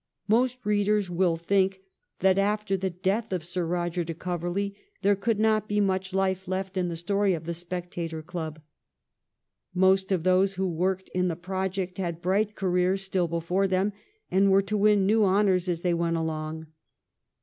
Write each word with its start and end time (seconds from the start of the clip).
Most 0.27 0.57
readers 0.65 1.11
will 1.11 1.37
think 1.37 1.81
that 2.21 2.39
after 2.39 2.75
the 2.75 2.89
death 2.89 3.31
of 3.31 3.43
Sir 3.43 3.67
Eoger 3.67 4.03
de 4.03 4.15
Coverley 4.15 4.73
there 5.03 5.15
could 5.15 5.39
not 5.39 5.67
be 5.67 5.79
much 5.79 6.11
life 6.11 6.47
left 6.47 6.75
in 6.75 6.89
the 6.89 6.95
story 6.95 7.35
of 7.35 7.43
'The 7.45 7.51
190 7.51 8.07
THE 8.07 8.15
REIGN 8.15 8.19
OF 8.19 8.25
QUEEN 8.25 8.43
ANNE. 8.45 8.49
ch. 8.49 8.55
xxix. 8.55 8.57
Spectator' 8.57 8.59
Club. 9.75 9.75
Most 9.91 10.11
of 10.11 10.23
those 10.23 10.55
who 10.55 10.67
worked 10.71 11.09
in 11.09 11.27
the 11.27 11.35
project 11.35 11.99
had 11.99 12.19
bright 12.19 12.55
careers 12.55 13.03
still 13.03 13.27
before 13.27 13.67
them 13.67 13.93
and 14.31 14.49
were 14.49 14.63
to 14.63 14.75
win 14.75 15.05
new 15.05 15.23
honours 15.23 15.69
as 15.69 15.81
they 15.81 15.93
went 15.93 16.17
along. 16.17 16.65